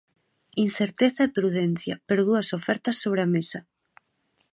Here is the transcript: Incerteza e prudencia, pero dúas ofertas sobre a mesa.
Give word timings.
Incerteza 0.67 1.21
e 1.27 1.33
prudencia, 1.37 1.95
pero 2.07 2.25
dúas 2.29 2.47
ofertas 2.59 2.99
sobre 3.03 3.21
a 3.25 3.31
mesa. 3.35 3.59